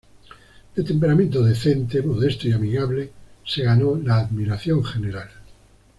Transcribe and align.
De 0.75 0.81
temperamento 0.83 1.43
decente, 1.43 2.01
modesto 2.01 2.47
y 2.47 2.53
amigable, 2.53 3.11
se 3.45 3.61
ganó 3.61 3.95
la 3.97 4.17
admiración 4.17 4.83
general. 4.83 5.29